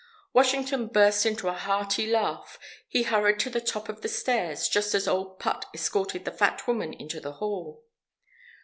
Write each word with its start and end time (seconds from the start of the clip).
Washington 0.33 0.87
burst 0.87 1.27
into 1.27 1.47
a 1.47 1.53
hearty 1.53 2.07
laugh. 2.07 2.57
He 2.87 3.03
hurried 3.03 3.37
to 3.41 3.51
the 3.51 3.61
top 3.61 3.87
of 3.87 4.01
the 4.01 4.07
stairs, 4.09 4.67
just 4.67 4.95
as 4.95 5.07
"Old 5.07 5.37
Put" 5.37 5.65
escorted 5.75 6.25
the 6.25 6.31
fat 6.31 6.65
woman 6.67 6.91
into 6.93 7.19
the 7.19 7.33
hall. 7.33 7.83